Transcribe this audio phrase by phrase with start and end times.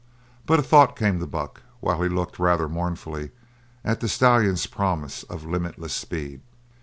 [0.47, 3.29] But a thought came to Buck while he looked, rather mournfully,
[3.85, 6.41] at the stallion's promise of limitless speed.